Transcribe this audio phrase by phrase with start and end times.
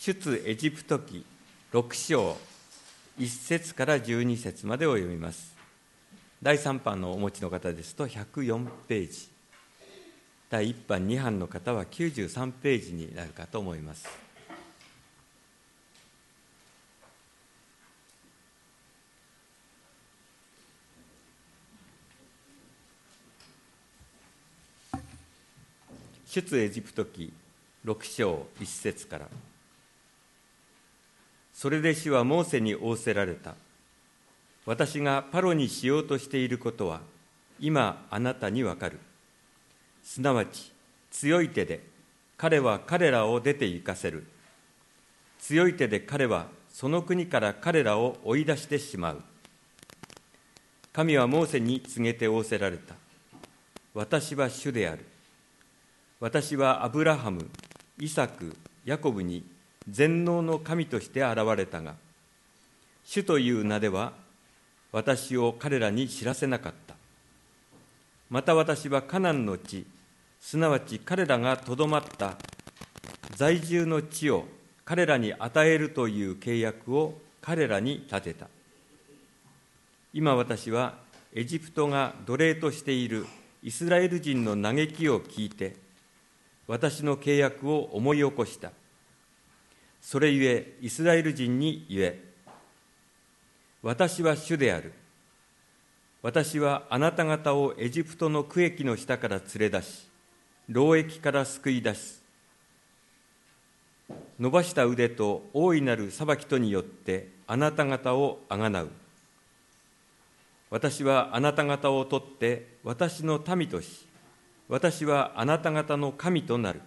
[0.00, 1.26] 出エジプト記
[1.74, 2.34] 6章
[3.18, 5.54] 1節から12節までを読みます。
[6.42, 9.28] 第3版のお持ちの方ですと104ページ。
[10.48, 14.08] 第1版2版の方は93ページになるかと思います。
[26.24, 27.34] 出エジプト記
[27.84, 29.49] 6章1節から。
[31.60, 33.54] それで主はモーセに仰せられた。
[34.64, 37.02] 私がパロにしようとしていることは
[37.60, 38.98] 今あなたにわかる。
[40.02, 40.72] すなわち
[41.10, 41.82] 強い手で
[42.38, 44.24] 彼は彼らを出て行かせる。
[45.38, 49.22] 強い手で彼はその国から彼らを追い出してしまう。
[50.94, 52.94] 神はモーセに告げて仰せられた。
[53.92, 55.04] 私は主である。
[56.20, 57.50] 私はアブラハム、
[57.98, 59.44] イサク、ヤコブに
[59.90, 61.94] 全能の神として現れたが、
[63.04, 64.12] 主という名では
[64.92, 66.94] 私を彼らに知らせなかった。
[68.28, 69.86] また私はカナンの地、
[70.40, 72.36] すなわち彼らがとどまった
[73.36, 74.46] 在住の地を
[74.84, 78.48] 彼らに与えるという契約を彼らに立てた。
[80.12, 80.94] 今私は
[81.34, 83.26] エジプトが奴隷としている
[83.62, 85.76] イスラエル人の嘆きを聞いて、
[86.66, 88.72] 私の契約を思い起こした。
[90.00, 92.22] それゆえ、イスラエル人に言え、
[93.82, 94.92] 私は主である。
[96.22, 100.08] 私はあなた方をエジプトの区域の下から連れ出し、
[100.68, 102.20] 労役から救い出し、
[104.38, 108.90] 伸ばした腕と大いなる裁きとによってあなた方をあがなう。
[110.70, 114.06] 私はあなた方を取って私の民とし、
[114.68, 116.80] 私はあなた方の神となる。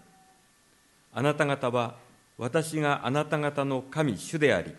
[1.11, 1.95] あなた方は
[2.37, 4.73] 私があなた方の神主であり、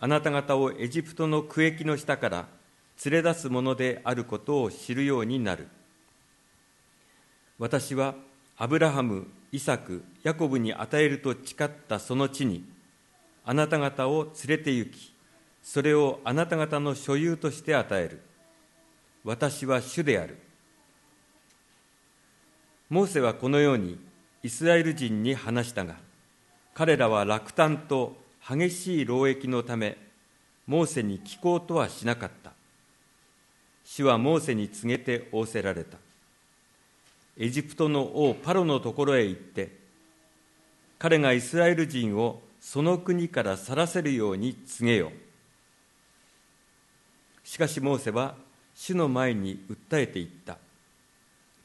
[0.00, 2.46] あなた方をエジプトの区域の下から
[3.04, 5.68] 連れ出すものであることを知るようになる。
[7.58, 8.14] 私は
[8.56, 12.64] アブラハム、イサク、ヤコブに与えると誓ったその地に、
[13.44, 15.14] あなた方を連れて行き、
[15.62, 18.20] それをあなた方の所有として与える。
[19.24, 20.38] 私は主である。
[22.88, 23.98] モーセはこのように
[24.42, 26.07] イスラエル人に話したが、
[26.78, 28.16] 彼らは落胆と
[28.48, 29.98] 激しい労役のため、
[30.68, 32.52] モーセに聞こうとはしなかった。
[33.84, 35.98] 主はモーセに告げて仰せられた。
[37.36, 39.72] エジプトの王パロのところへ行って、
[41.00, 45.10] 彼がイスラエル人をその国から去らせるように告げよ。
[47.42, 48.36] しかしモーセは
[48.76, 50.58] 主の前に訴えていった。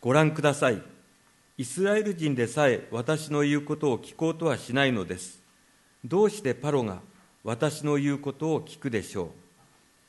[0.02, 0.93] ご覧ください。
[1.58, 5.40] イスラエル人でさえ私の言うことを聞こうとはしないのです。
[6.04, 7.00] どうしてパロが
[7.44, 9.28] 私の言うことを聞くでしょう。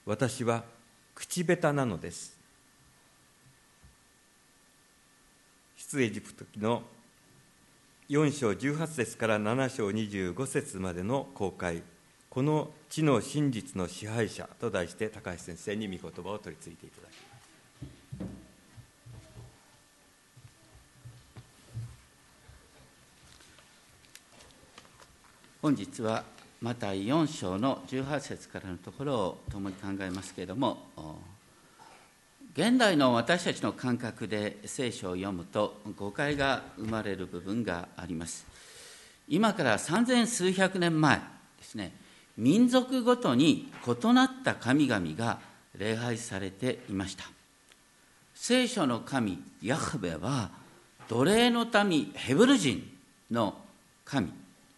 [0.07, 0.65] 私は
[1.15, 2.39] 口下手なのです。
[5.77, 6.83] 出エジプト記の
[8.09, 11.83] 4章18節から7章25節までの公開、
[12.31, 17.24] この地の真実の支配者と題して高橋先生に御言葉を取り次いでいただきます。
[25.65, 26.25] 本日は
[26.61, 30.77] マタイ4章の18節からのところを共に考えますけれども
[32.53, 38.47] 現代の私たちの感覚で聖書を読むと誤解が生まれる部分があります。
[39.27, 41.23] 今から三千数百年前で
[41.63, 41.95] すね
[42.37, 45.39] 民族ごとに異なった神々が
[45.79, 47.25] 礼拝されていました。
[48.35, 50.51] 聖書の神ヤハベは
[51.09, 52.87] 奴隷の民ヘブル人
[53.31, 53.57] の
[54.05, 54.31] 神。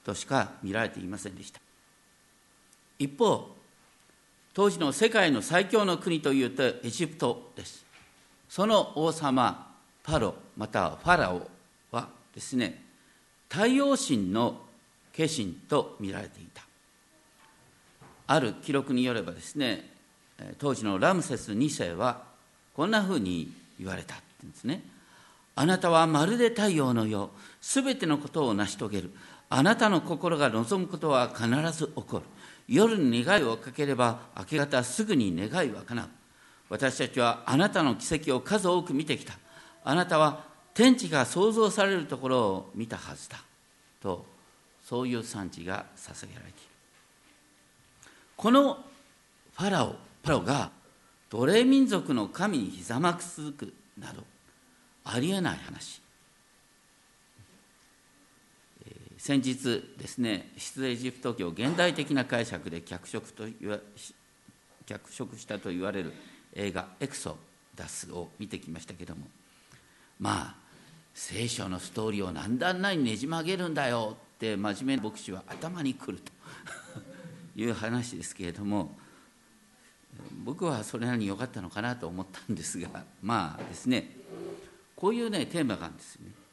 [0.07, 1.61] としか見られていませんでした。
[2.97, 3.51] 一方
[4.55, 7.85] 当時の世界の最強の国というとエジプトです。
[8.49, 9.75] その王様
[10.05, 11.51] パロまたはファラオ
[11.91, 12.81] はですね
[13.49, 14.61] 太陽神の
[15.17, 16.63] 化身と見られていた。
[18.29, 19.91] ある記録によればですね
[20.59, 22.23] 当時のラムセス2世は
[22.75, 24.19] こんなふうに言われたん
[24.49, 24.85] ですね。
[25.57, 29.11] あなたはまるで太陽のようすべてのことを成し遂げる。
[29.49, 32.23] あなたの心が望むことは必ず起こる。
[32.69, 36.09] 夜に願いをかければ明け方すぐに願いは叶う。
[36.69, 39.35] 私たちはあなたの奇跡を数多く見てきた。
[39.85, 40.45] あなたは
[40.75, 43.39] 天地が創造されるところを見たはずだ。
[44.03, 44.27] と、
[44.85, 46.69] そういう賛辞が捧げられている。
[48.37, 48.85] この
[49.57, 50.71] ファラオ、パロが
[51.31, 54.23] 奴隷民族の神にひざまく続くなど、
[55.05, 56.03] ありえない話。
[59.27, 63.81] 先日ですね出エジプト記を現代的な解釈で脚色と言わ
[64.87, 66.13] 脚色したと言われる
[66.55, 67.37] 映画「エクソ
[67.75, 69.27] ダス」を見てきましたけども
[70.21, 70.55] まあ
[71.13, 76.31] 聖書のストーリーを何段内にねじ曲げるんだよって真面目な牧師は頭にくると
[77.61, 78.97] いう話ですけれども
[80.45, 84.19] 僕はそれなりに良かったのかなと思ったんですがまあですね
[84.95, 86.46] こういうねテーマがあるんですよね。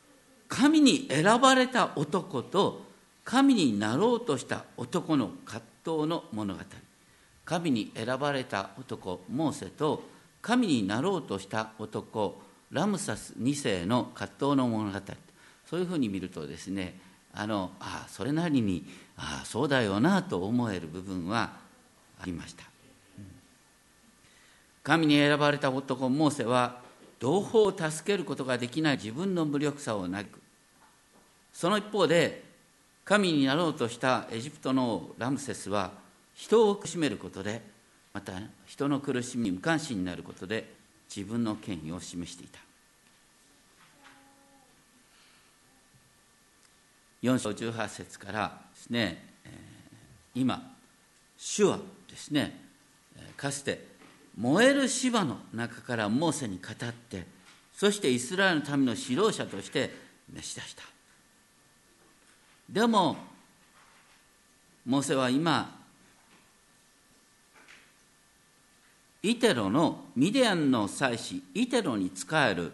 [0.55, 2.83] 神に選ばれた男と
[3.25, 6.59] 神になろうとした男の葛藤の物語。
[7.43, 10.03] 神に選ばれた男モーセと
[10.43, 12.39] 神になろうとした男
[12.69, 14.99] ラムサス2世の葛藤の物語。
[15.65, 16.99] そういうふうに見るとですね
[17.33, 18.85] あのあそれなりに
[19.17, 21.53] ああそうだよなと思える部分は
[22.21, 22.63] ありました、
[24.83, 26.79] 神に選ばれた男モーセは
[27.19, 30.42] 同胞を助けることができない自分の無力さを嘆く
[31.53, 32.43] その一方で
[33.05, 35.91] 神になろうとしたエジプトのラムセスは
[36.33, 37.61] 人を苦しめることで
[38.13, 38.33] また
[38.65, 40.73] 人の苦しみに無関心になることで
[41.13, 42.59] 自分の権威を示していた。
[47.21, 49.25] 4章18節からですね、
[50.35, 50.73] 今
[51.37, 51.79] 主は
[52.09, 52.59] ですね
[53.37, 53.85] かつて
[54.37, 57.25] 燃える芝の中からモーセに語って
[57.73, 59.95] そしてイスラエルの民の指導者として
[60.33, 60.92] 召し出した。
[62.69, 63.17] でも
[64.85, 65.79] モーセは今
[69.21, 72.73] イテロのミディアンの祭司イテロに仕える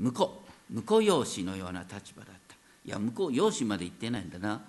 [0.00, 2.56] 婿婿養子のような立場だった。
[2.84, 4.60] いや向こう養子まで行ってないんだな。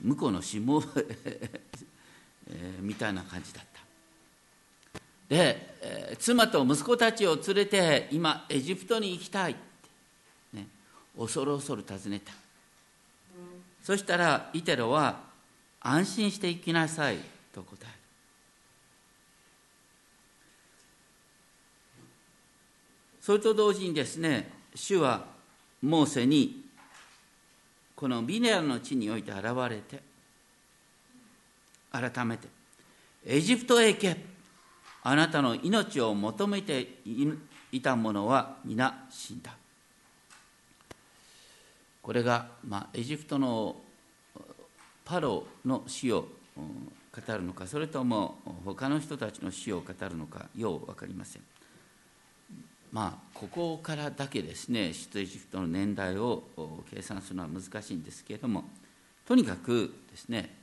[0.00, 0.60] 向こうの下
[2.52, 3.80] え、みたいな感じだった。
[5.28, 10.66] で、えー、妻と息子たちを連れて今エジプトに行きたいって、ね、
[11.16, 12.32] 恐る恐る尋ねた。
[13.82, 15.20] そしたらイテロは
[15.80, 17.18] 安心して行きなさい
[17.52, 17.92] と答える。
[23.20, 25.24] それと同時にですね主は
[25.82, 26.64] モーセに
[27.94, 30.02] このビネアの地において現れて
[31.92, 32.48] 改めて
[33.26, 34.16] エジプトへ行け。
[35.02, 36.98] あなたの命を求めて
[37.72, 39.59] いた者は皆死んだ。
[42.02, 43.76] これが、まあ、エジプトの
[45.04, 51.42] パロの死を語るのかそれとも他の人たちの死を語るのかよう分かりません。
[52.92, 56.42] まあここからだけですね出エジプトの年代を
[56.92, 58.64] 計算するのは難しいんですけれども
[59.26, 60.56] とにかくですね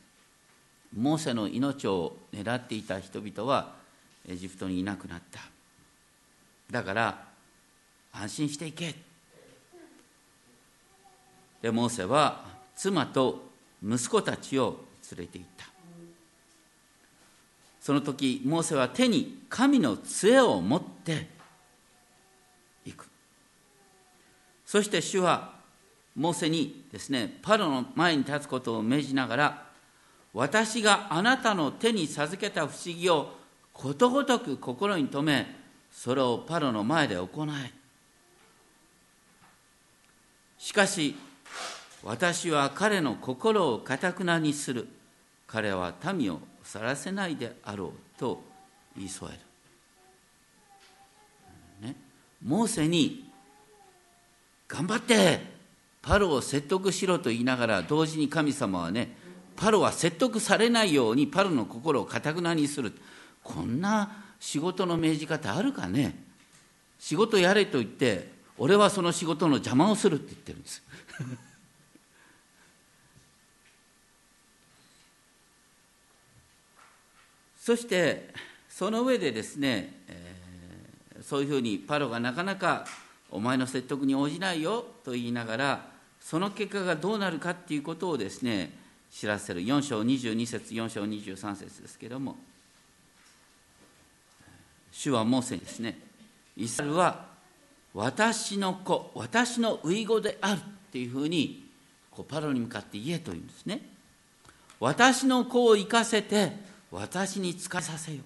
[0.93, 3.75] モーセの命を狙っていた人々は
[4.27, 5.39] エジプトにいなくなった。
[6.69, 7.27] だから
[8.11, 9.06] 安心していけ。
[11.61, 12.45] でモーセは
[12.75, 13.43] 妻と
[13.83, 15.65] 息子たちを連れて行った。
[17.79, 21.27] その時モーセは手に神の杖を持って
[22.85, 23.07] いく。
[24.65, 25.53] そして主は
[26.15, 29.67] モーセにですねパロの前に立つことを命じながら
[30.33, 33.37] 私があなたの手に授けた不思議を
[33.71, 35.55] ことごとく心に留め
[35.91, 37.71] それをパロの前で行え
[40.57, 41.15] しかし
[42.03, 44.87] 私は彼の心をかたくなにする。
[45.47, 48.43] 彼は民を去らせないであろうと
[48.97, 49.39] 言い添え
[51.81, 51.95] る、ね、
[52.43, 53.31] モーセに
[54.67, 55.39] 頑張って
[56.01, 59.15] パロを説得しろと言いながら同時に神様はね
[59.55, 62.93] パロは説得されないようにパロの心をかたくなにする。
[63.41, 66.13] こんな仕事の命じ方あるかね。
[66.99, 70.83] 仕事やれと言って俺はその仕事の邪魔をするって言ってるんです。
[77.67, 78.29] そして
[78.69, 82.85] その上でですね、えー、そういうふうにパロがなかなか
[83.29, 85.85] お前の説得に応じないよと言いながら
[86.21, 88.71] その結果がどうなるかっていうことをですね
[89.11, 89.59] 知らせる。
[89.59, 92.37] 4章22節4章23節ですけども。
[94.93, 95.99] 主はモーセにですね
[96.55, 97.25] イスラルは
[97.93, 100.61] 私の子私の遺語であるっ
[100.93, 101.67] ていうふうに
[102.11, 103.81] こうパロに向かって言えというんですね。
[104.79, 108.21] 私の子を生かせて私に仕えさせよ。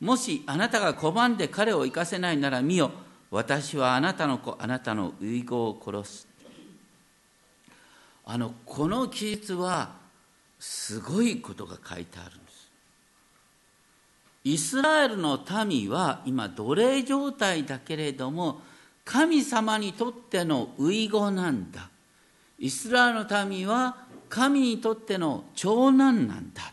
[0.00, 2.90] もしあなたが拒んで彼を生かせないなら見よ。
[3.30, 6.28] 私はあなたの子、あなたの遺語を殺す。
[8.26, 10.02] あの、この記述は、
[10.58, 12.70] すごいことが書いてあるんです。
[14.44, 18.60] イスラエルの民は今奴隷状態だけれども、
[19.04, 21.88] 神様にとっての遺語なんだ。
[22.58, 23.96] イスラエルの民は
[24.28, 26.72] 神にとっての長男なんだ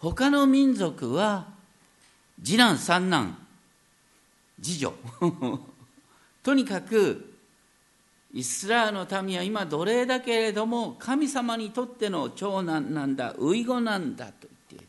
[0.00, 1.46] 他の民族は
[2.42, 3.36] 次男三男
[4.62, 4.92] 次女。
[6.42, 7.34] とにかく
[8.32, 14.86] イスラエルの民は今奴隷だけれども神様にとっての長男なんだ遺語なんだと言っている。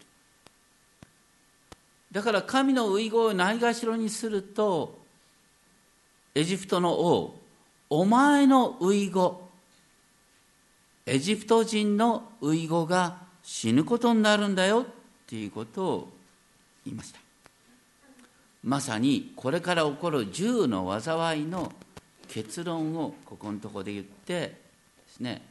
[2.12, 5.00] だから神の遺語をないがしろにすると
[6.36, 7.42] エジプトの王
[7.90, 9.50] お前の遺語
[11.08, 14.86] エジプト人の遺語が死ぬことになるんだよ。
[15.30, 16.10] っていうことを
[16.84, 17.20] 言いました。
[18.64, 21.72] まさにこれから起こる銃の災いの
[22.28, 24.56] 結論をここのところで言ってで
[25.08, 25.44] すね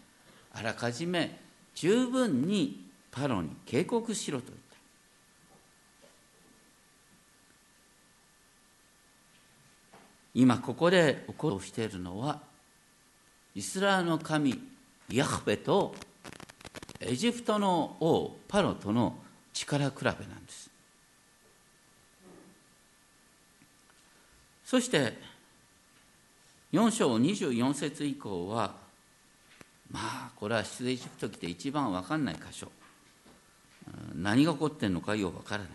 [0.53, 1.39] あらかじめ
[1.77, 4.77] 十分にパロに警告しろと言った。
[10.35, 12.41] 今ここで起こしているのは
[13.55, 14.61] イスラエルの神
[15.09, 15.95] ヤフベと
[16.99, 19.17] エジプトの王パロとの
[19.67, 20.71] 力比べなんです。
[24.65, 25.17] そして
[26.73, 28.75] 4章24節以降は
[29.91, 32.71] まあこれは出エジプト記で一番分かんない箇所。
[34.15, 35.71] 何が起こってんのかよう分からない、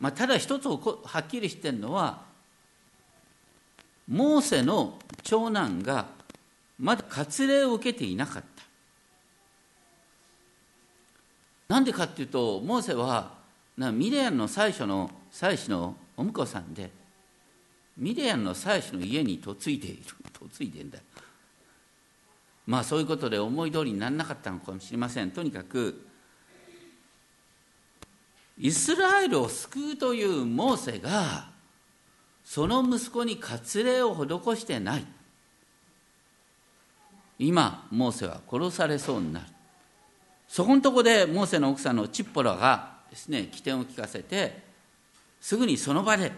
[0.00, 0.76] まあ、ただ一つは
[1.20, 2.22] っきりしてるのは
[4.08, 6.06] モーセの長男が
[6.80, 8.57] まだ割礼を受けていなかった。
[11.68, 13.34] なんでかっていうとモーセは
[13.76, 16.90] なミレアンの最初の妻子のお婿さんで
[17.96, 20.02] ミレアンの妻子の家に嫁いでいる。
[20.40, 20.98] 嫁いでんだ
[22.66, 25.30] まあそういうことで思い通りにならなかったのかもしれません。
[25.30, 26.06] とにかく
[28.58, 31.50] イスラエルを救うというモーセが
[32.44, 35.06] その息子に割礼を施してない。
[37.38, 39.46] 今モーセは殺されそうになる。
[40.48, 44.62] そこのとこでモーセの奥さんのチッポラがですね起点を聞かせて
[45.40, 46.32] すぐにその場で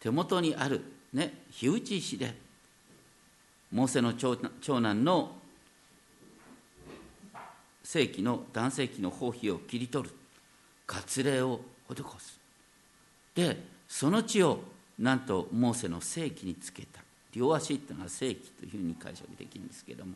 [0.00, 2.34] 手元にある、ね、火打ち石で
[3.72, 5.32] モーセの長男の
[7.82, 10.14] 正規の男性器の包皮を切り取る
[10.86, 12.38] 割礼を施す。
[13.34, 14.60] でその血を
[14.98, 17.00] なんとモーセの正規につけた。
[17.32, 20.12] 両足っていうのは正規というふうに解釈できるんですけども。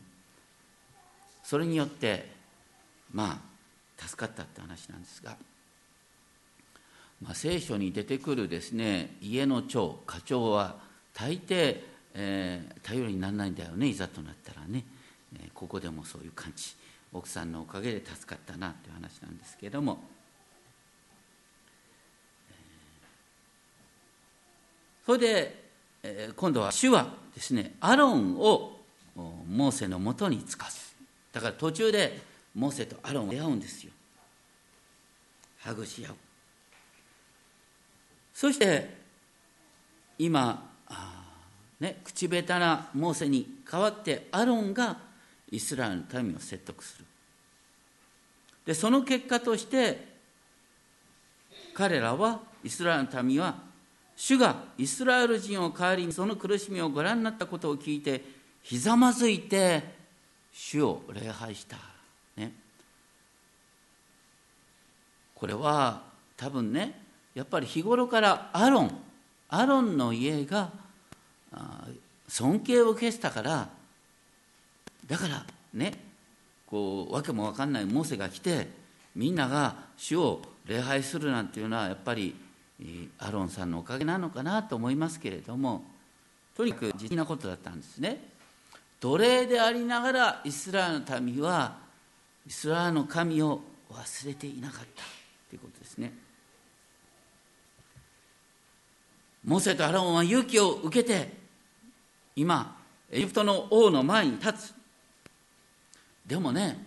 [1.43, 2.38] それによって
[3.13, 3.41] ま
[3.99, 5.35] あ助かったって話なんですが
[7.21, 10.77] まあ、聖書に出てくるですね家の長課長は
[11.13, 11.81] 大抵、
[12.13, 14.85] えー、頼りにならないんだよねいざとなったらね、
[15.35, 16.75] えー、ここでもそういう感じ。
[17.11, 19.99] 奥さんのおかげで助かったなっていう話なんですけども、
[25.07, 25.63] それで、
[26.03, 28.77] えー、今度は主はですねアロンを
[29.15, 30.95] モーセのもとにつかす。
[31.33, 32.21] だから途中で
[32.55, 33.91] モーセとアロンを出会うんですよ。
[35.59, 36.15] ハグし合う。
[38.33, 38.97] そして
[40.17, 40.69] 今
[41.79, 44.97] ね、口下手なモーセに代わってアロンが
[45.49, 47.05] イスラエルの民を説得する。
[48.65, 50.07] でその結果として
[51.73, 53.55] 彼らはイスラエルの民は
[54.15, 58.21] 主がイスラエル人を代わりにその苦しみをご覧になったことを聞いて
[58.61, 59.81] ひざまずいて
[60.51, 61.77] 主を礼拝した、
[62.39, 62.53] ね、
[65.35, 66.01] これは
[66.37, 66.99] 多分ね
[67.35, 68.97] やっぱり日頃からアロン
[69.49, 70.71] アロンの家が
[72.27, 73.69] 尊敬を受けてたから
[75.07, 75.93] だからね
[76.67, 78.67] こう訳も分かんないモーセが来て
[79.15, 82.35] みんなが主を礼拝するなんていうのはやっぱり
[83.17, 85.83] アロンさんのおかげなのかなと思いますけれども
[86.55, 88.21] とにかく実なことだったんですね。
[88.99, 91.77] 奴隷でありながらイスラエルの民は
[92.49, 95.03] イスラエルの神を忘れていなかった
[95.49, 96.11] ということですね。
[99.45, 101.31] モーセとアロンは勇気を受けて
[102.35, 102.75] 今
[103.11, 104.73] エジプトの王の前に立つ。
[106.25, 106.83] でもね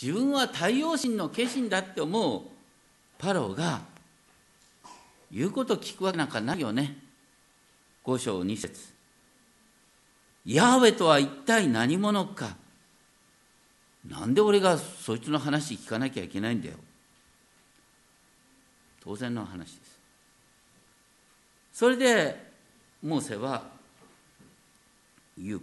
[0.00, 2.42] 自分は太陽神の化身だって思う。
[3.18, 3.82] パロが
[5.30, 6.96] 言うこと聞くわけなんかないよね。
[8.02, 8.80] 五章二節。
[10.46, 12.61] ヤーウェとは一体何者か。
[14.08, 16.76] なんで俺がそいつの話聞かなきゃいけないんだよ。
[19.02, 19.98] 当然の話です。
[21.72, 22.52] それで
[23.02, 23.64] モーセは
[25.38, 25.60] 言う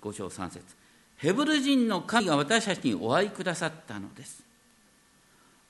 [0.00, 0.64] 五章三節。
[1.16, 4.42] ヘブル人の神が私たちにお会いくださったのです。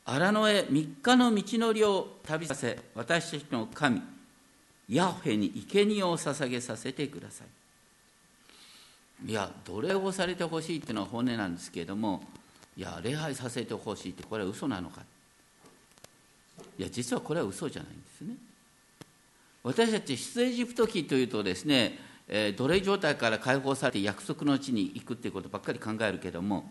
[0.04, 4.00] 荒野へ三日の道のりを旅させ私たちの神
[4.88, 7.46] ヤホェに生贄を捧げさせてください。
[9.26, 12.22] いや奴隷をされてほしいっていうのは本音なんですけれども
[12.76, 15.02] いや礼拝させてほしいってこれは嘘なのか。
[16.78, 18.34] いや実はこれは嘘じゃないんですね。
[19.64, 21.98] 私たち出エジプト記というとですね、
[22.28, 26.70] えー、奴隷状態から解放されて約束の地に行くっていうことばっかり考えるけども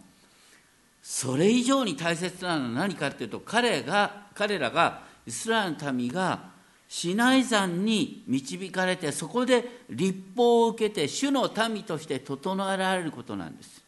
[1.03, 6.56] それ以上に大切なのは何かっていうと彼が彼らがイスラエルの民が
[6.89, 13.84] シナイ山に導かれてそこで立法を受けて主の民として整えられることなんです。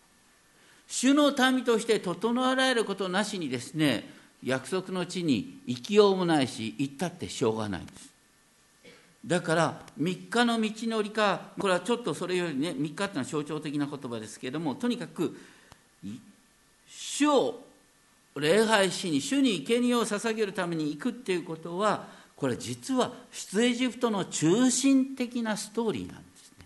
[0.87, 4.09] 主の民として整えられることなしにですね
[4.43, 8.09] 約束の地に行きようもないし行ったってしょうがないんです。
[9.25, 15.37] だから3日の道のりかこれはちょっとそれよりね3日っていうのは象徴的な言葉ですけれどもとにかく
[16.87, 17.65] 主を
[18.35, 26.65] 礼拝しに主に生贄を捧げるために行くっていうことはこれ実は出エジプトの中心的なストーリーなんですね。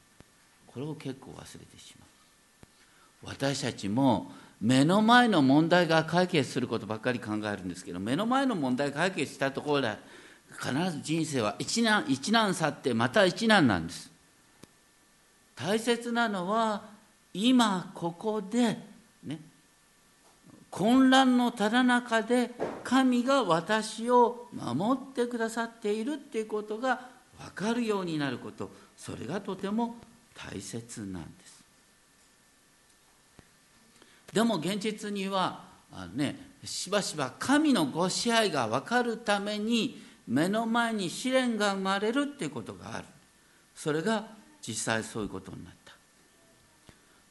[0.68, 2.06] これを結構忘れてしま
[3.32, 3.34] う。
[3.34, 9.98] 私たちも目の前の問題が解決することばっかり考えるんですけど目の前の問題解決したところで
[10.62, 14.12] 必ず人生は一難一難去ってまた一難なんです。
[15.56, 16.84] 大切なのは
[17.34, 18.78] 今ここで
[20.74, 22.50] 混乱のただ中で
[22.84, 27.00] 神が私を守ってくださっているっていうことが
[27.38, 29.98] 分かるようになることそれがとても
[30.36, 31.64] 大切なんです。
[34.34, 43.06] でも現実にはあのねしばしば神のご支配が分かるために目の前に試練が生まれるっていうことがある。
[43.76, 44.26] それが
[44.68, 45.94] 実際そういうことになった。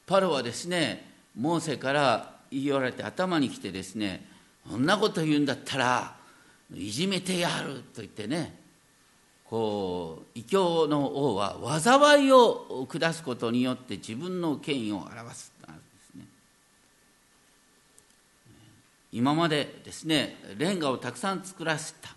[0.07, 4.27] パロはですねモーセから言われて頭にきてですね
[4.69, 6.17] そんなこと言うんだったら
[6.75, 8.63] いじめてやると言ってね
[9.45, 16.25] こう異教の王は災いを下すことによって自分の権威を表すなんですね。
[19.13, 22.15] 今までですねレンガをたくさん作らせた。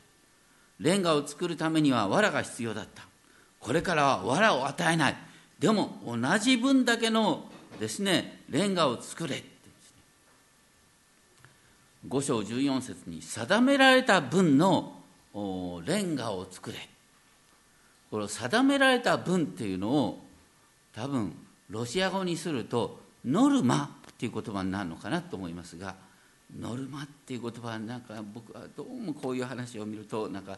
[0.79, 3.03] レンガを作るためには藁が必要だった。
[3.59, 5.17] これからは藁を与えない。
[5.59, 7.49] でも同じ分だけの
[7.81, 9.43] ですねレンガを作れ
[12.07, 14.93] 5章14節に定められた分の
[15.85, 16.77] レンガを作れ。
[18.11, 20.23] この定められた分っていうのを
[20.93, 21.35] 多分
[21.69, 25.95] ロシア語にするとノルマっていう言葉になるのかなと思いますが
[26.57, 30.57] ノルマっていう言葉はなんか僕はどうもこういう話を見るとなんか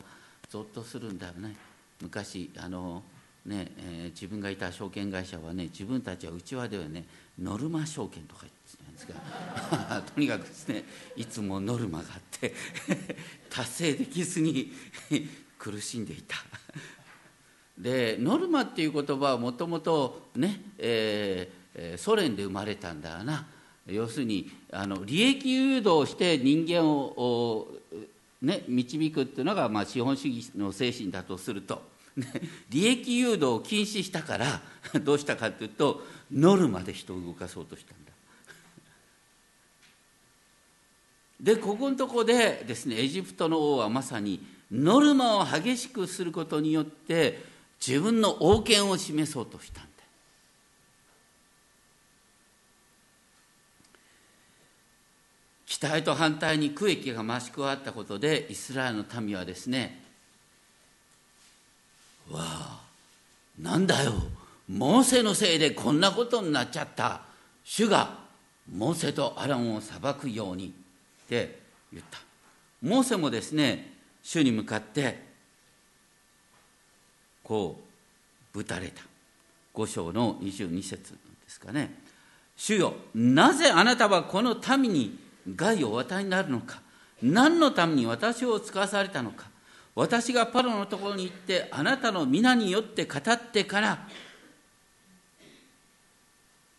[0.50, 1.56] ゾッとするんだよね
[2.02, 3.02] 昔あの
[3.46, 7.06] ね、えー、自分がいた証券会社はね自分たちはうちわではね
[7.40, 10.84] ノルマ証券とか言ってねですが とにかくですね
[11.16, 12.54] いつもノルマがあって
[13.50, 14.72] 達成できずに
[15.58, 16.38] 苦しんでいた。
[17.78, 23.48] でノルマっていう言葉はもともとね、えー、ソ連で生まれたんだな。
[23.86, 27.68] 要するにあの利益誘導して人間を
[28.42, 31.82] ね、導くっていうのが、まあ、資本主義の精神だとすると、
[32.70, 34.62] 利益誘導を禁止したから
[35.02, 38.07] どうしたかっていうとノルマで人を動かそうとしたんだ。
[41.39, 47.43] でここのとこでですねエジプトの王はまさにノルマを激しくすることによって
[47.86, 49.89] 自分の王権を示そうとしたんだ。
[55.67, 60.02] 期待と反対に区域が増し加わったことでイスラエルの民はですね
[62.32, 62.82] わあ
[63.60, 64.13] なんだよ
[64.67, 67.21] モーセのせいでこんなことになっちゃった。
[67.63, 68.17] 主が
[68.69, 70.73] モーセとアランを裁くように。
[71.28, 71.60] って
[71.92, 72.20] 言った。
[72.82, 73.92] モーセもですね
[74.24, 75.22] 主に向かって
[77.44, 77.78] こ
[78.54, 79.04] うぶたれた。
[79.74, 81.94] 五章の22節ですかね。
[82.56, 85.20] 主よなぜあなたはこの民に
[85.56, 86.82] 害をお与えになるのか。
[87.22, 89.50] 何のために私を使わされたのか。
[89.96, 94.08] 私がパロのところに行ってあなたの皆によって語ってから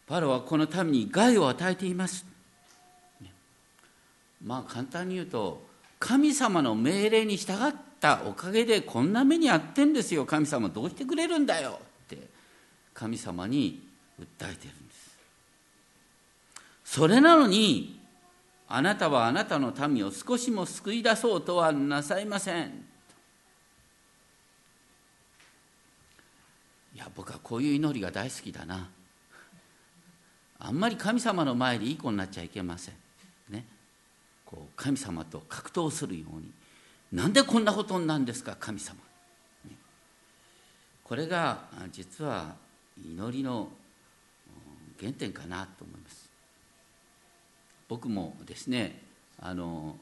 [0.07, 2.25] パロはこの民に害を与えています。
[4.45, 5.67] まあ簡単に言うと
[5.99, 10.25] 神様の命令に従ったおかげでこんな目に遭ってんですよ。
[10.25, 12.29] 神様どうしてくれるんだよって。
[12.95, 13.83] 神様に
[14.21, 15.19] 訴えてるんです。
[16.85, 18.01] それなのに
[18.69, 22.85] あなたはあなたの民を少しも救い出そうとはなさいません。
[26.95, 28.89] いや僕はこういう祈りが大好きだな。
[30.61, 32.95] あんまり神様の前でいい子になっちゃいけません。
[34.49, 36.51] こう神様と格闘するように。
[37.13, 38.97] なんでこんなことなんですか神様。
[41.05, 42.55] これが実は
[43.03, 43.69] 祈りの
[44.99, 46.31] 原点かなと思います。
[47.89, 49.03] 僕もですね
[49.39, 49.97] あの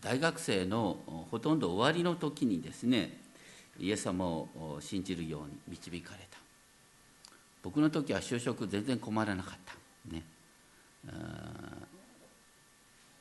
[0.00, 0.96] 大学生の
[1.30, 3.18] ほとんど終わりの時にですね
[3.78, 6.38] イエス様を信じるように導かれた。
[7.62, 9.74] 僕の時は就職全然困らなかった。
[10.14, 10.22] ね。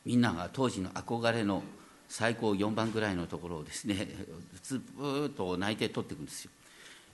[0.05, 1.63] みんなが当時の憧れの
[2.09, 4.07] 最高4番ぐらいのところをですね
[4.63, 6.51] ずっと泣いて取っていくんですよ。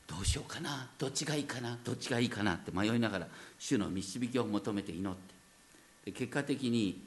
[0.07, 3.27] どうしようかなどっちがいいかなどっちがいいかなって迷いながら
[3.59, 5.15] 主の導きを求めて祈っ
[6.03, 6.11] て。
[6.13, 7.03] 結果的に、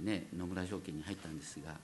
[0.00, 1.76] ね、野村証券に入ったんですが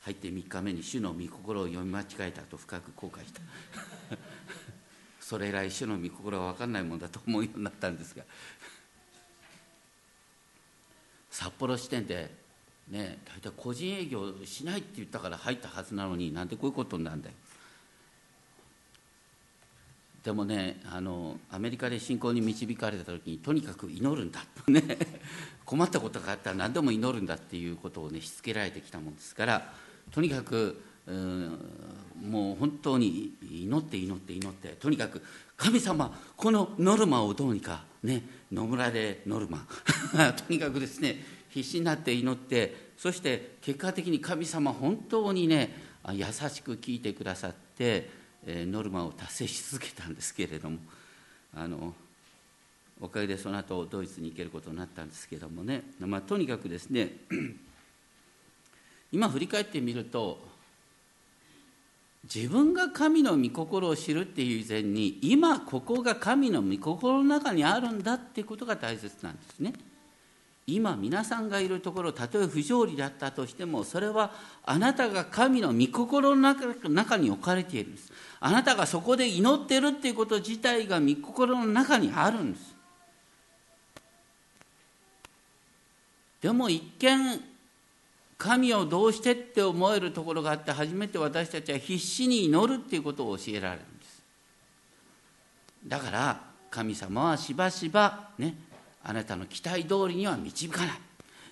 [0.00, 3.42] 入って3日目に主の御心を読み間違えたと深く後悔した。
[5.20, 8.24] それ以来主の御心は分かんないもんだと思うようになったんですが。
[11.30, 12.45] 札幌支店で
[12.88, 17.34] ね大体個人営業しないって言ったから入ったはずなのになんでこういうことになるんだよ。
[20.26, 24.40] でもねあのアメリカで信仰に導かれた時にとにかく祈るんだ
[25.64, 29.72] 困ったことがあったら何でも祈るんだっていうことをねしつけられてきたもんですから
[30.10, 31.12] とにかくう
[32.20, 35.22] もう本当に祈って祈って祈ってとにかく
[35.56, 39.66] 神様このノルマをどうにかね野村でノルマ。
[40.36, 45.74] とにかくですね必死になって祈ってそして結果的に神様本当にね
[46.12, 48.10] 優しく聞いてくださって
[48.46, 50.78] ノルマを達成し続けたんですけれども
[51.54, 51.94] あの
[53.00, 57.12] おかげでその後ドイツに行けることになったんですけどもね、まあ、とにかくですね
[59.12, 60.55] 今振り返ってみると
[62.32, 69.72] 自分が神の御心を知るっていう以前に今ここが神の御心の中にあるんだっていうことが大切なんですね。
[70.68, 74.32] 今皆さんがいるところたとえ不条理だったとしてもそれは
[74.64, 76.54] あなたが神の御心の
[76.88, 82.74] 中に置かれているんですあなたがそこで祈ってるっていうこと自体が御心の中にあるんです
[86.42, 87.40] でも一見
[88.38, 94.22] 神をどうしてって思えるところがあって初めて私たちは必死に祈るっていうことを教えられるんです。
[95.86, 98.54] だから神様はしばしばね
[99.02, 101.00] あなたの期待通りには導かない。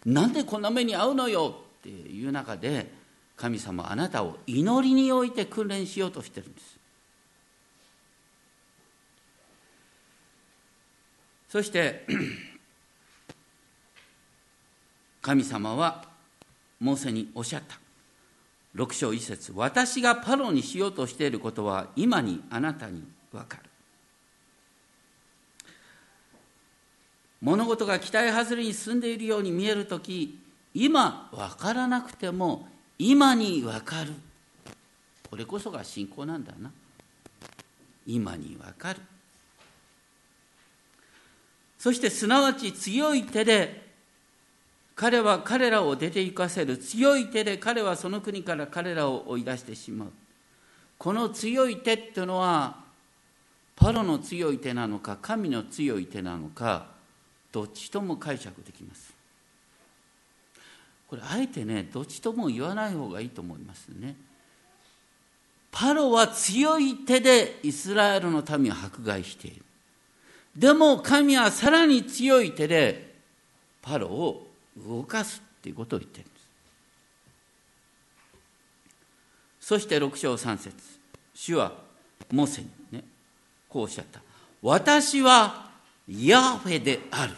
[0.04, 2.92] なんでこんな目に遭うのよっていう中で
[3.36, 6.78] 神様あなたを祈りにおいて訓練しようとしてるんです。
[11.48, 12.04] そして
[15.22, 16.13] 神様は
[16.80, 17.78] モーセにおっしゃった。
[18.74, 23.62] 6章1節私がパロにしようとしていることは今にあなたに分かる。
[27.40, 30.38] 物事が期待外れに進んでいるように見える時
[30.72, 32.66] 今分からなくても
[32.98, 34.12] 今に分かる。
[35.30, 36.70] これこそが信仰なんだな。
[38.06, 39.00] 今に分かる。
[41.78, 43.83] そしてすなわち強い手で
[44.96, 50.12] 彼は彼らを出て行かせる強い手で彼はその国から彼らを追い出してしまう。
[50.98, 52.84] この強い手っていうのは
[53.74, 56.86] パロの強い手なのか神の強い手なのか
[57.50, 59.12] どっちとも解釈できます。
[61.08, 64.14] これあえてねどっちとも言わない方がいいと思いますね。
[65.72, 69.62] パロは強い手でイスラエルの民を迫害している。
[70.56, 73.12] でも神はさらに強い手で
[73.82, 74.43] パロを
[74.76, 76.48] 動かすっていうことを言ってるんです。
[79.60, 80.74] そして6章3節。
[81.34, 81.72] 主は
[82.30, 83.04] モーセにね
[83.68, 84.20] こうおっしゃった。
[84.62, 85.70] 私は
[86.08, 87.34] ヤフェである。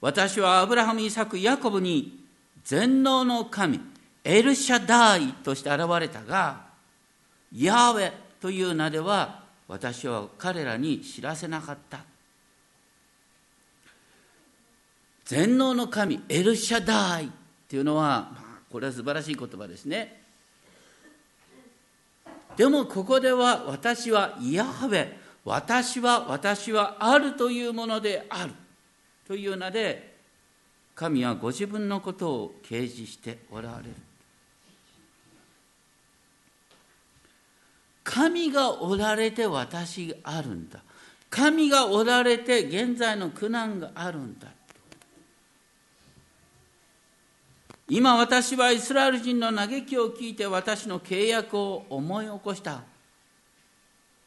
[0.00, 2.24] 私はアブラハム、イサク、ヤコブに
[2.64, 3.80] 全能の神、
[4.24, 6.66] エルシャダイとして現れたが、
[7.52, 12.00] ヤーウェという名では私は彼らに知らせなかった。
[15.26, 17.28] 全能の神、エルシャダイっ
[17.68, 20.22] ていうのは、まあ、これは素晴らしい言葉ですね。
[22.56, 25.12] でもここでは私はイヤハウェ、
[25.44, 28.52] 私は私はあるというものである。
[29.26, 30.14] という名で
[30.94, 33.94] 神はご自分のことを掲示しておられる
[38.04, 40.80] 神がおられて私があるんだ
[41.28, 44.46] 神がおられて現在の苦難があるんだ
[47.88, 52.82] 今私はイスラエル人の嘆きを聞いて私の契約を思い起こした。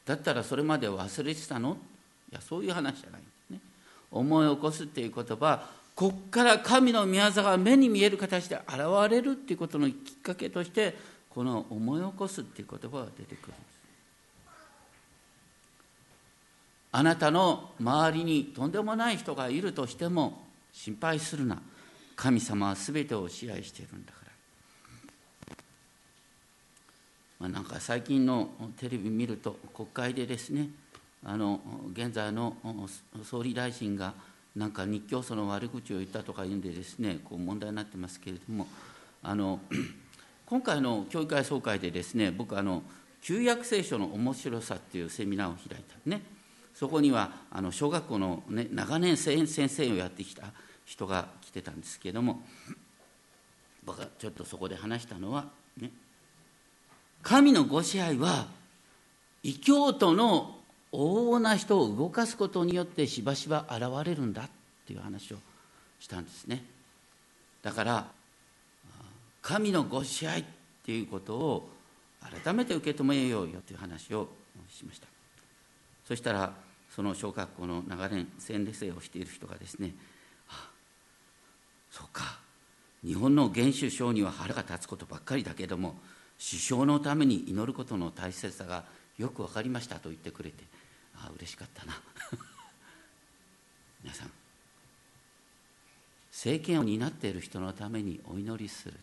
[0.05, 1.77] だったらそれまで忘れてたの？
[2.31, 3.59] いやそういう話じゃないね。
[4.11, 8.77] 思い起こすっていう言葉こっから神の御業が目に見える形で現
[9.09, 10.95] れるっていうことのきっかけとして
[11.29, 13.59] この思い起こすっていう言葉が出てくるんです。
[16.93, 20.41] あなたの周りにとんでもない人がいるとしても
[20.71, 21.61] 心配するな。
[22.19, 24.17] 神様は全てを支配しているんだか
[25.49, 25.55] ら、
[27.39, 30.67] まあ、なんか最近のテレビ見ると国会でですね
[31.23, 31.61] あの
[31.93, 32.57] 現在の
[33.23, 34.13] 総理大臣が
[34.53, 38.67] なんか日教祖の悪口を言ったとか言うんでですねこう問題になってますけれども
[39.23, 39.61] あの
[40.45, 42.83] 今回の教育会総会でですね僕あの
[43.21, 46.21] 旧約聖書の面白さっていうセミナーを開いたね。
[46.75, 50.53] そこにはあの小学校の、ね、長年先生をやってきた
[50.89, 52.41] 人が来てたんですけども
[53.85, 55.45] 僕がちょっとそこで話したのは、
[55.79, 55.91] ね、
[57.21, 58.47] 神のご支配は
[59.43, 60.57] 異教徒の
[60.91, 64.49] 往々な人を動かすことによってしばしば現れるんだっ
[64.87, 65.37] ていう話を
[65.99, 66.65] したんですね。
[67.61, 68.07] だから
[69.43, 70.43] 神のご支配っ
[70.83, 71.69] ていうことを
[72.43, 74.27] 改めて受け止めようよという話を
[74.67, 75.07] しました。
[76.07, 76.51] そしたら
[76.95, 79.93] その小学校の長年洗礼生をしている人がですね、
[81.91, 82.39] そうか。
[83.03, 85.95] 日本の元首相には腹が立つことばっかりだけども
[86.37, 88.83] 首相のために祈ることの大切さが
[89.17, 90.63] よく分かりましたと言ってくれて
[91.15, 92.01] ああ嬉しかったな。
[94.03, 94.31] 皆さん
[96.31, 98.93] 政権を担っている人のためにお祈りする。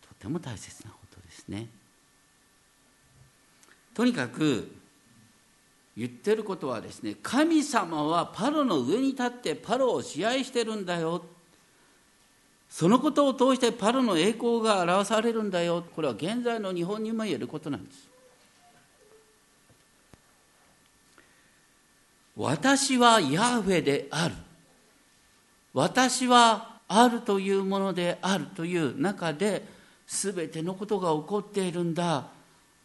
[0.00, 1.66] とても大切なことですね。
[3.94, 4.70] とにかく
[5.96, 11.24] 言ってることはですね神様はパロの上に立ってパロを支配してるんだよ。
[12.68, 15.84] そのことを通してパロの栄光が表されるんだよ。
[15.94, 18.08] これは現在の日本にも言えることなんです。
[22.36, 24.34] 私はヤーウェである。
[25.72, 29.64] 私はあるというものであるという中で
[30.06, 32.26] 全てのことが起こっているんだ。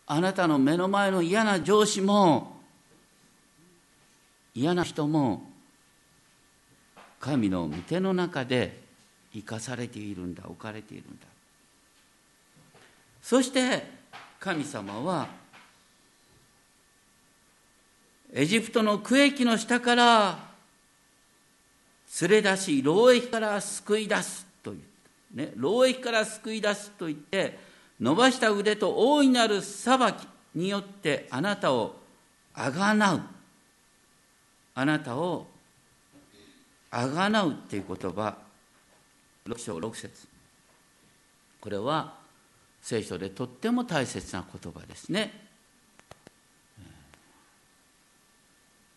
[0.08, 2.61] あなたの目の前の嫌な上司も
[4.54, 5.44] 嫌な人も
[7.20, 8.82] 神の御手の中で
[9.34, 11.28] 生かされているんだ置かれているんだ。
[13.22, 13.86] そして
[14.40, 15.28] 神様は
[18.34, 20.40] エジプトの区域の下から
[22.22, 27.60] 連れ出し労役から救い出すという、ね、労役から救い出すと言って
[28.00, 31.96] 伸ばした腕と大いなる裁きによってあなたを
[32.54, 33.22] あがなう。
[34.76, 35.48] あなたを
[36.92, 38.38] あがなうっていう言葉。
[39.48, 40.28] 6章6節。
[41.60, 42.16] これは
[42.82, 45.48] 聖書でとっても大切な言葉ですね。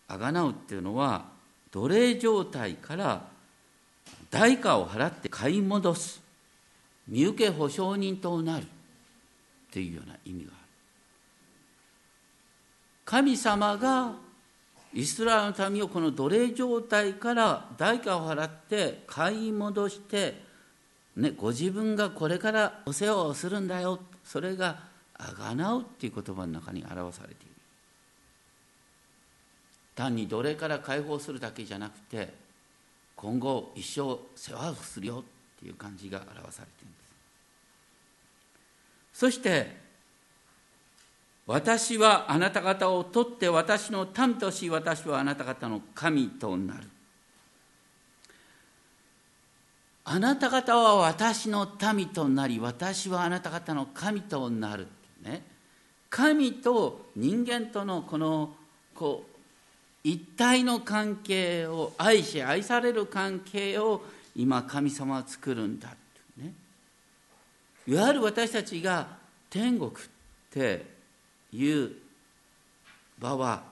[0.07, 1.25] あがなうっていうのは
[1.71, 3.27] 奴隷状態から
[4.29, 6.21] 代価を払って買い戻す。
[7.07, 8.67] 身請け保証人となるっ
[9.71, 10.57] ていうような意味がある。
[13.05, 14.13] 神様が
[14.93, 20.41] イスラエルの民をこの奴隷状態から代価を払って買い戻して、
[21.15, 23.99] ね、ご自分がこれからお世話をするんだよ。
[24.23, 24.79] それが
[25.17, 27.55] あがなうっていう言葉の中に表されている。
[29.95, 32.33] 単に奴隷から解放するだけじゃなくて
[33.15, 36.97] 今後一生世話をするよっていう感じが表されているんで
[39.13, 39.19] す。
[39.19, 39.84] そして
[41.47, 46.87] 私はあなた方を取って私の民とし私はあなた方の神となる。
[50.07, 54.87] あなた方は私の民となり私はあなた方の神となる。
[55.23, 55.43] ね。
[56.09, 58.55] 神と人間とのこの
[58.95, 59.35] こう
[60.03, 64.03] 一体の関係を愛し愛される関係を
[64.35, 65.89] 今神様は作るんだ
[66.37, 66.53] ね。
[67.87, 69.17] いわゆる私たちが
[69.49, 69.93] 天国っ
[70.49, 70.94] て
[71.55, 71.91] いう
[73.19, 73.63] 場は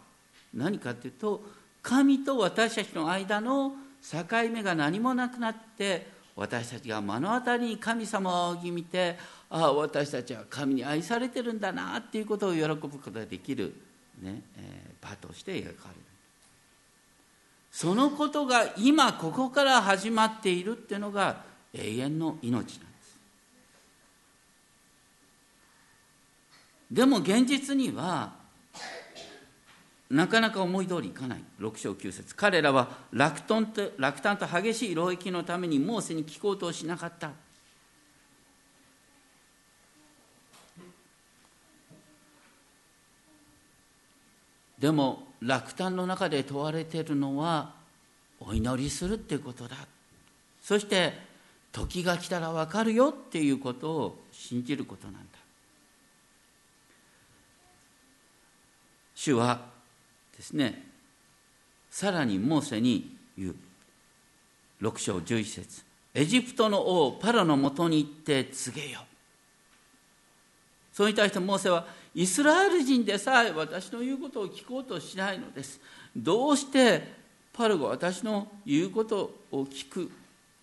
[0.54, 1.44] 何かというと
[1.82, 4.18] 神と私たちの間の境
[4.52, 9.18] 目が何もなくなって私たちが目の当たりに神様を仰ぎ見て
[9.50, 13.76] ああ私たちは神に愛されてるんだなっていうことを喜ぶことができる、
[14.22, 16.04] ねえー、場として描かれる。
[17.72, 21.44] そのことが今ここから始まっているっていうのが
[21.74, 22.93] 永遠の命なんです。
[26.92, 28.34] でも現実には
[30.10, 31.44] なかなか思い通りいかない。
[31.60, 32.36] 6章9節。
[32.36, 37.32] 彼らは落胆と落胆と激しい労役のためにモーセに聞こうとしなかった。
[44.78, 47.74] でも落胆の中で問われているのは
[48.40, 49.78] お祈りするっていうことだ。
[50.62, 51.14] そして
[51.72, 55.43] 時が来たら分かるよっていうことを信じることなんだ。
[59.16, 59.62] 主は
[60.36, 60.84] ですね
[61.90, 63.56] さらにモーセに言う。
[64.82, 65.84] 6章11節。
[66.14, 69.00] エジプトの王パロのもとに行って告げよ
[70.92, 75.82] それに対してモーセはイスラエル人でさえ私の言うことを聞こうとしないのです。
[76.16, 77.02] どうして
[77.52, 80.12] パロが私の言うことを聞く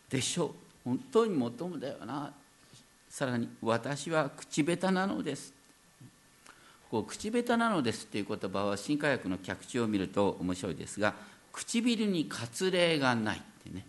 [0.08, 0.50] でしょう。
[0.84, 2.32] 本当に求むだよな。
[3.08, 5.52] さらに私は口下手なのです。
[6.90, 11.14] こう口下手なのですっていう言葉は新科学の脚注を見ると面白いですが
[11.52, 13.86] 唇に割礼がないってね。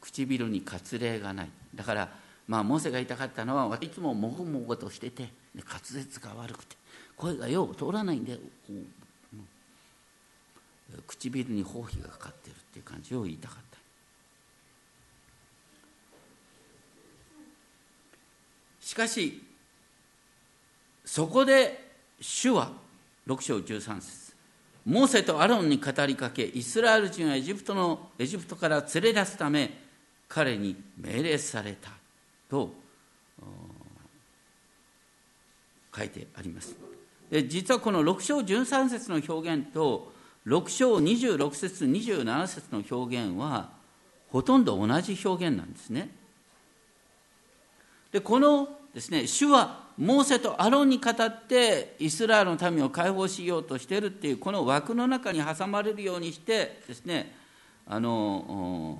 [0.00, 1.50] 唇に割礼がない。
[1.74, 2.08] だから
[2.46, 6.76] まあモーセが言いたかったのはいつももごもごとしてて滑舌が悪くて
[7.16, 8.38] 声がよう通らないんで、
[11.06, 13.78] 唇に包皮がかかってるっていう感じを言いたかった。
[18.80, 19.42] しかし
[21.04, 22.72] そこで主は
[23.26, 24.34] 6章13節。
[24.86, 29.78] モーセとアロンに語りかけイスラエル人はエジプトのエジプトから連れ出すため
[30.28, 31.90] 彼に命令された。
[32.50, 32.72] と
[35.96, 36.76] 書いてあります。
[37.30, 40.12] で実はこの6章13節の表現と
[40.46, 43.70] 6章26節27節の表現は
[44.30, 46.10] ほとんど同じ表現なんですね。
[48.12, 57.34] でこのですね主はモーセとアロンに語ってイスラエルの民を解放しようとしているっていうこの枠の中に挟まれるようにしてですね
[57.86, 58.98] あの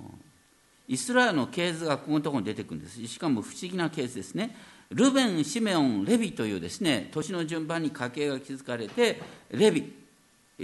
[0.89, 3.07] イスラエルの系図がここのところに出てくるんです。
[3.07, 4.57] しかも不思議な系図ですね。
[4.91, 9.21] ルベン、シメオン、レビというですね年の順番に家系が築かれて
[9.53, 9.93] レビ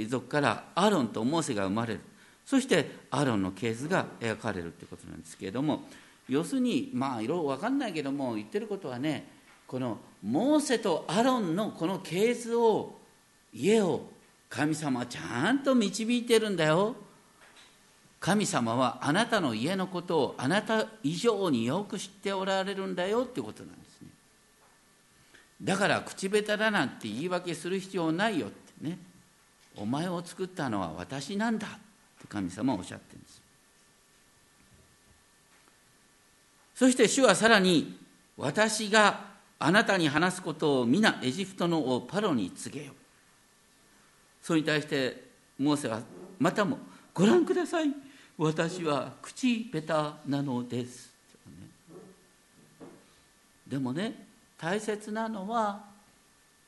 [0.09, 2.01] 族からアロンとモーセが生まれる。
[2.45, 5.83] そしてアロンの系図が描かれるということなんですけれども
[6.29, 9.36] 要するにまあいろいろ分かんないけども言ってることはね
[9.67, 12.97] このモーセとアロンのこの系図を
[13.53, 14.03] 家を
[14.49, 16.95] 神様はちゃんと導いてるんだよ。
[18.21, 24.09] 神様はあなたの家のことをあなた以上によく知っておられるんだよってことなんですね。
[25.63, 28.99] だから口下手だなんて言い訳する必要ないよってね。
[29.77, 31.71] お前を作ったのは私なんだっ
[32.21, 33.43] て神様はおっしゃってるんです。
[36.75, 37.99] そして主はさらに
[38.37, 42.93] 私があなたに話すことを皆エジプトの王パロに告げよ
[44.43, 45.25] それに対して
[45.59, 46.01] モーセは
[46.39, 46.79] またも
[47.15, 47.89] ご覧ください。
[48.37, 51.11] 私は口下手なのです、
[53.67, 54.27] でもね
[54.59, 55.83] 大切なのは、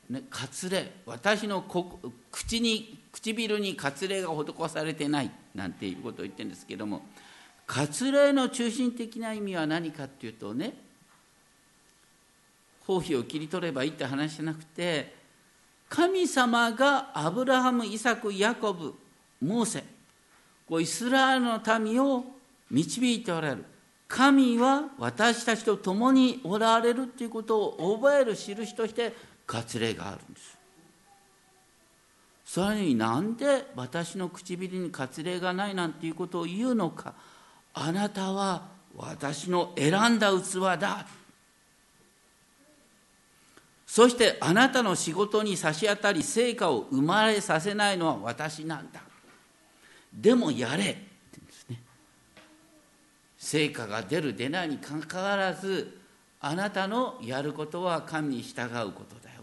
[0.09, 0.91] ね、割礼。
[1.05, 1.63] 私の
[2.31, 7.05] 口に唇に割礼が施されてないなんていうことを言ってるんですけども
[7.67, 10.73] 割礼の中心的な意味は何かっていうとね
[12.89, 15.13] 包皮を切り取ればいいって話じゃなくて
[15.87, 18.95] 神様がアブラハムイサクヤコブ
[19.39, 19.83] モーセ
[20.67, 22.25] こうイスラエルの民を
[22.71, 23.65] 導いておられる。
[24.07, 29.13] 神は私たちと共におられるということを覚える印として
[29.47, 30.57] 割礼があるんです。
[32.45, 37.13] それになんで私の唇に割礼がないなんていうことを言うのか。
[37.73, 38.63] あなたは
[38.95, 41.05] 私の選んだ器だ。
[43.89, 49.01] そしてあなたの仕事に差し当たり成果を生まれさせないのは私なんだ。
[50.13, 50.95] でもやれって
[51.33, 51.81] 言うんですね。
[53.39, 55.97] 成果が出る出ないにかかわらず
[56.39, 59.41] あなたのやることは神に従うことだよ。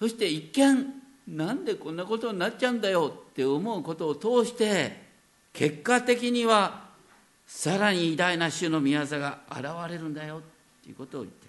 [0.00, 5.02] そして一見なんでこんなことになっちゃうんだよって思うことを通して
[5.52, 6.88] 結果的には
[7.46, 10.40] さらに偉大な主の御業が現れるんだよっ
[10.82, 11.47] ていうことを言って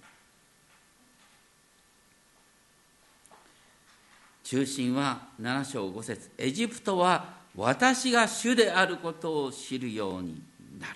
[4.50, 10.42] 中心は7章5節エジプトは私が主であることを知るように
[10.80, 10.94] なる。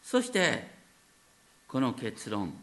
[0.00, 0.68] そして
[1.66, 2.54] この結論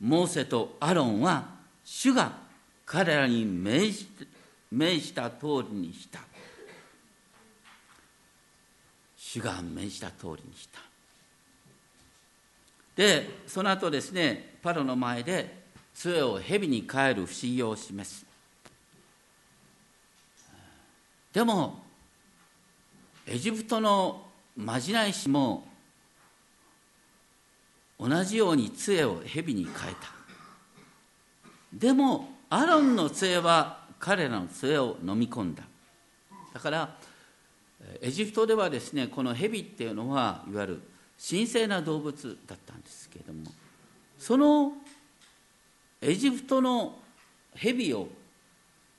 [0.00, 1.50] モーセとアロンは
[1.84, 2.32] 主が
[2.86, 4.08] 彼らに命じ
[4.72, 6.20] 命じた通りにした。
[9.18, 10.80] 主が命じた通りにした。
[12.96, 15.63] でその後ですねパロの前で
[15.94, 18.26] 杖を蛇に変える不思議を示す。
[21.32, 21.82] でも
[23.26, 24.26] エジプトの
[24.56, 25.66] まじない師も
[27.98, 30.12] 同じように杖を蛇に変えた。
[31.72, 35.62] でもアロンの杖は彼らの杖を飲み込んだ。
[36.52, 36.96] だから
[38.00, 40.82] エジプトではですねこの蛇っていうのはいわゆる
[41.18, 43.50] 神聖な動物だったんですけれども
[44.18, 44.72] その
[46.04, 46.96] エジプトの
[47.54, 48.08] 蛇を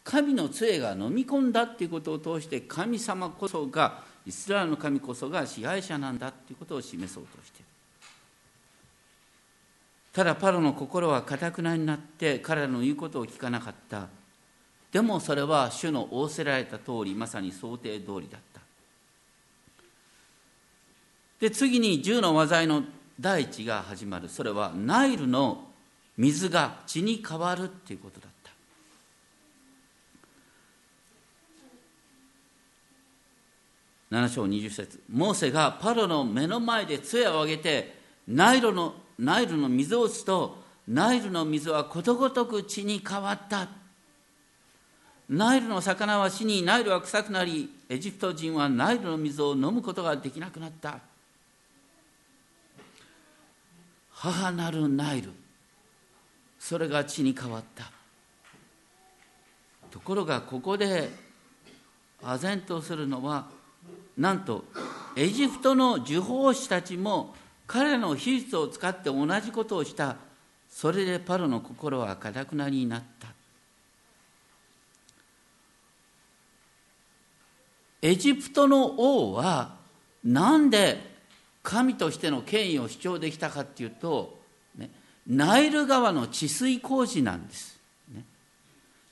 [0.04, 7.66] 神の杖が飲み込んだっていうことを通して神様こそがイスラエルの神こそが支配者なんだっていうことを示そうとしている。
[10.14, 14.08] ただパロの心はかたくなになって彼らの言うことを聞かなかった。
[14.92, 18.62] でもそれは主の仰せられた通りまさに想定通りだった。
[21.40, 22.84] で次に銃の災いの
[23.20, 24.30] 第一が始まる。
[24.30, 25.75] それはナイルの
[26.18, 28.36] 水が血に変わるっていうことだった。
[34.16, 35.02] 7章20節。
[35.12, 43.68] モーセがパロの目の前で杖を上げてナイルのナイルの水を打つとナイルの水はことごとく血に変わった。
[45.28, 51.00] ナイルの魚は死にナイルは臭くなりエジプト人はナイルの水を飲むことができなくなった。
[54.12, 55.32] 母なるナイル。
[56.68, 57.92] それが血に変わった。
[59.92, 61.12] ところがここで
[62.24, 63.50] 唖然とするのは
[64.18, 64.66] なんと
[65.16, 67.36] エジプトの呪法師たちも
[67.68, 70.18] 彼の秘術を使って同じことをした。
[70.68, 73.28] それでパロの心はかたくなりになった。
[78.02, 79.76] エジプトの王は
[80.24, 81.00] なんで
[81.62, 84.44] 神としての権威を主張できたかっていうと、
[85.28, 87.80] ナイル川の治水工事なんです、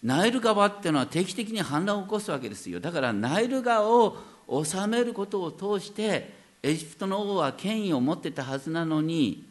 [0.04, 2.80] ナイル川っていうのは定期的に氾濫を起こすわけですよ。
[2.80, 9.44] だからナイル川を治めることを通してエジプトの王は権威を持ってたはずなのに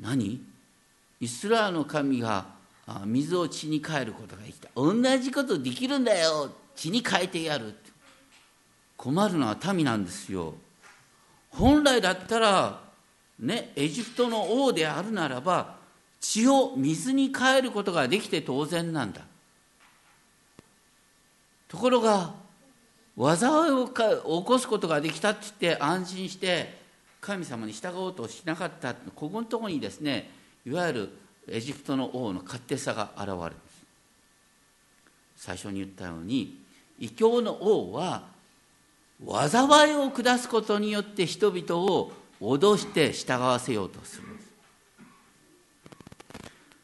[0.00, 0.40] 何？
[1.20, 2.46] イスラエルの神が
[3.06, 4.68] 水を血に変えることができた。
[4.76, 6.50] 同じことできるんだよ。
[6.74, 7.74] 血に変えてやる
[8.98, 10.54] 困るのは民なんですよ。
[11.50, 12.85] 本来だったら
[13.38, 15.76] ねエジプトの王であるならば
[16.20, 19.22] 血を水に変えることができて当然なんだ。
[21.68, 22.34] ところが
[23.18, 26.78] 災いを起こすことができたって言って安心して
[27.20, 28.94] 神様に従おうとしなかった。
[28.94, 30.30] ここのところにですね
[30.64, 31.08] いわゆる
[31.48, 33.56] エジプトの王の勝手さが現れる
[35.36, 36.58] 最初に言ったように
[36.98, 38.24] 異教の王は
[39.24, 44.26] 災いを下すことによって人々を脅して従わせようとする。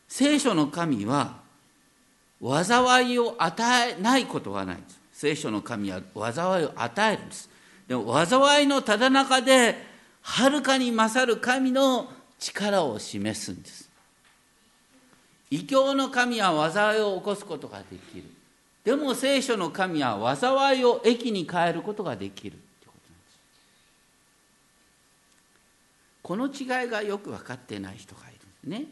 [0.09, 1.41] 聖書の神は
[2.43, 5.01] 災いを与えないことはないんです。
[5.13, 7.49] 聖書の神は災いを与えるんです。
[7.87, 9.77] でも災いのただ中で
[10.23, 13.89] はるかに勝る神の力を示すんです。
[15.51, 18.25] 異教の神は災いを起こすことができる。
[18.85, 22.63] でも聖書の神は災いを益に変えることができるって
[26.23, 28.37] この違いがよく分かってない人がいる
[28.68, 28.87] んですね。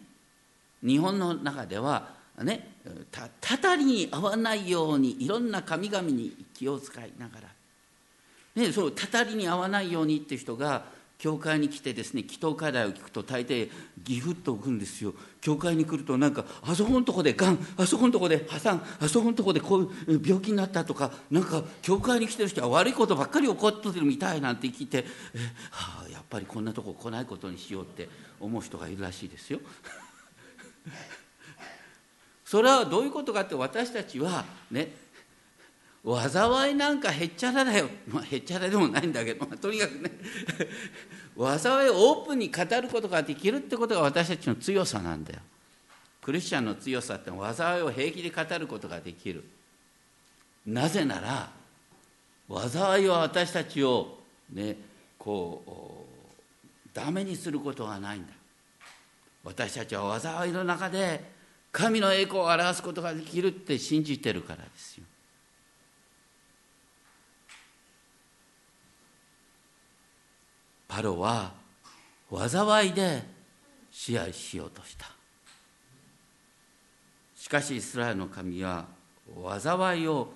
[0.83, 2.09] 日本の中では
[2.43, 2.69] ね
[3.11, 10.85] たたたりに合わないようにいろんな神々に気を使いながら、ね、そうたたりに合わないようにっていう人が
[11.21, 13.69] 教会に来てですね祈祷課題を聞くと大抵
[14.03, 15.13] ギフッと置くんですよ。
[15.43, 25.05] 教会に来るとなんかあそこのとこでがんあそこのとこで破産あそこのとこでこういう病気になったとかなんか教会に来てる人は悪いことばっかり起こってるみたいなんて聞いて
[25.35, 25.39] え、
[25.71, 28.09] はあ、ぱりこんなとこ来ないことにしようって
[28.39, 29.61] 思う人がいるらしいですよ。
[32.45, 34.93] それはどういうことかって私たちはね
[36.05, 40.11] 災いなんかへっちゃらだよ、まあ、へっちゃらでもないんだけど、まあ、とにかくね。
[41.59, 45.41] 災いをオープンに語ることができるってことが私たちの強さなんだよ。
[46.23, 49.45] クリスチャンの強さって災いを平気で語ることができる。
[50.67, 51.51] なぜなら
[52.69, 54.19] 災いは私たちを
[54.53, 54.77] ね
[55.19, 56.00] こう
[56.93, 58.33] ダメにすることはないんだ。
[59.45, 61.25] 私たちは災いの中で
[61.73, 65.05] 神の栄光を表すことができるって信じてるからですよ。
[70.89, 71.53] パロは
[72.31, 73.23] 災いで
[73.91, 75.07] 支配しようとした。
[77.37, 78.87] しかしイスラエルの神は
[79.61, 80.33] 災いを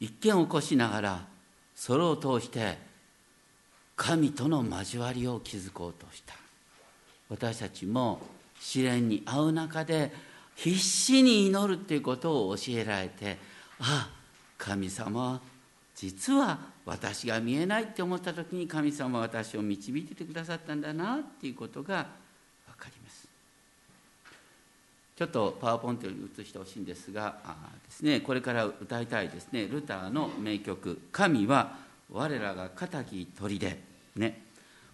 [0.00, 1.26] 一見起こしながら
[1.74, 2.89] それを通して
[4.02, 6.34] 神との交わりを築こうとした。
[7.28, 8.18] 私たちも
[8.58, 10.10] 試練に遭う中で
[10.56, 13.36] 必死に祈るっていうことを教えられて
[13.78, 14.10] ああ
[14.56, 15.40] 神様は
[15.94, 22.06] 実は私が見えないって思った時に神様は私を導いててくださったんだなっていうことが
[22.68, 23.28] 分かります。
[25.14, 27.54] ちょっとパワーポイントに移してほしいんですがあ
[27.86, 31.76] です、ね、これから歌いたいですねルターの名曲「神は
[32.10, 33.76] 我らが仇砦」
[34.20, 34.42] ね。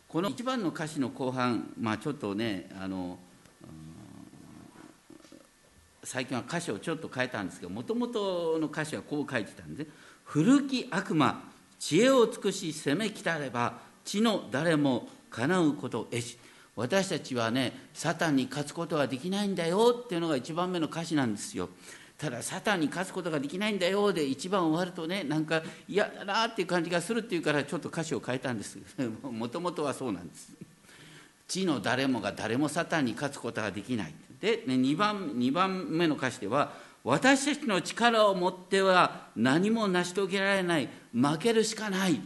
[0.09, 3.19] この一番の歌詞の後半、まあ、ちょっとねあの
[6.05, 9.93] 最近は歌詞をちょっと変えたんですけどもともとの歌詞はこう書いてたんですね。
[10.25, 11.43] 古き悪魔
[11.79, 16.39] 知恵を尽くし攻めきたれば地の誰もかなうことえし
[16.77, 21.69] 私たちはねサタンに勝つことができないんだよっていうのが一番目の歌詞なんですよ。
[22.19, 28.79] ただサタンに勝つことができないんだよで一番終わるとねなんか嫌だなっていう感じがするっていうからちょっと歌詞を変えたんです。
[29.23, 30.53] もともとはそうなんです。
[31.47, 34.15] 地の誰もが誰もサタンに勝つことができない。
[34.41, 36.73] で、ね、2, 番2番目の歌詞では
[37.05, 42.21] 私たちの力を持っては何も成し遂げられない負けるしかない。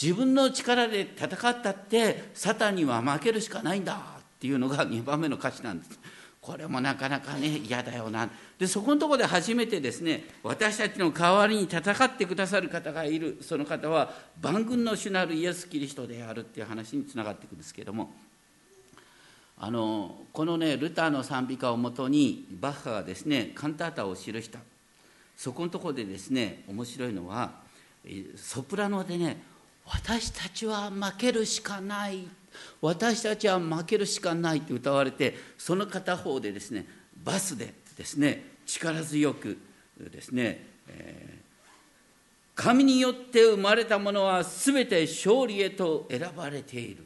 [0.00, 5.98] 自分の力で戦ったってサタンには負けるしかないんだっていうのが2番目の歌詞なんです。
[6.46, 8.30] これもなかなかね嫌だよな。
[8.56, 13.38] でそこのとこで初めてですね私たちの代わりに戦ってくださる方がいる。
[13.40, 18.14] その方は万軍の主なるイエス・キリストであるっていう話につながっていくんですけども。
[19.58, 24.60] あのこのねルターの賛美歌をもとにバッハがですねカンタータを記した。
[25.36, 27.50] そこのとこでですね面白いのは
[28.36, 29.42] ソプラノでね
[29.84, 32.28] 私たちは負けるしかない。
[32.80, 36.86] 私たちは負けるしかないと歌われてその片方でですね
[37.24, 39.58] バスでですね力強く
[39.98, 47.04] ですね、えー、神によって生まれたものは全て勝利へと選ばれている。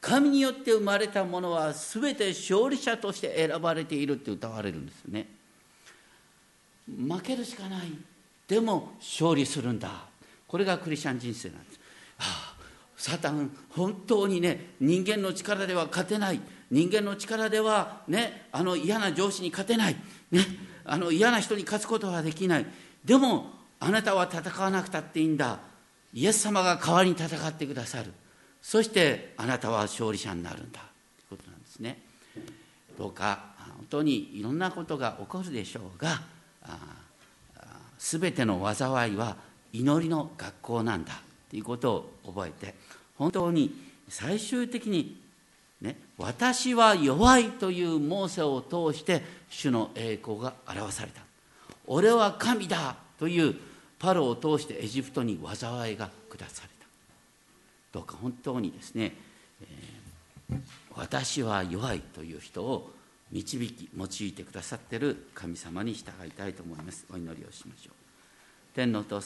[0.00, 5.26] 神によって生まれたものは全て勝利者として選ばれているって歌われるんですよね。
[6.86, 7.92] 負けるしかない。
[8.46, 10.08] でも勝利するんだ。
[10.48, 11.80] これがクリスチャン人生なんです、
[12.16, 12.56] はあ、
[12.98, 16.40] サタン本当にね人間の力では勝てない。
[16.70, 19.96] 人間の力ではねあの嫌な上司に勝てない、
[20.30, 20.40] ね、
[20.84, 22.66] あの嫌な人に勝つことはできない。
[23.04, 25.60] でもあなたは戦わなくたっていいんだ。
[26.12, 28.12] イエス様が代わりに戦ってくださる。
[28.60, 30.80] そしてあなたは勝利者になるんだ。
[31.28, 32.02] ということなんですね。
[32.98, 36.20] どうか本当にいろんなことが起こるでしょうが
[37.98, 39.36] 全ての災いは
[39.72, 41.22] 祈りの学校なんだ。
[41.48, 41.92] ということ
[42.24, 42.74] を覚えて
[43.18, 43.74] 本当に
[44.08, 45.20] 最終的に
[45.80, 51.22] ね、私は弱いというモーセを通して主の栄光が表された。
[51.86, 53.54] 俺は神だという
[53.98, 56.86] パロを通してエジプトに災いが下された。
[57.92, 59.14] どうか本当にですね、
[59.62, 60.58] えー、
[60.96, 62.90] 私は弱いという人を
[63.30, 67.06] 導き用いてくださっている神様に従いたいと思います。
[67.12, 67.94] お祈りをしましょう。
[68.74, 69.16] 天のお父